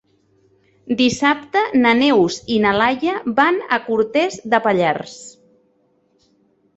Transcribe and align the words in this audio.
Dissabte 1.01 1.61
na 1.83 1.91
Neus 1.99 2.37
i 2.55 2.57
na 2.63 2.71
Laia 2.77 3.13
van 3.41 3.59
a 3.77 3.79
Cortes 3.91 4.39
de 4.55 4.61
Pallars. 4.65 5.13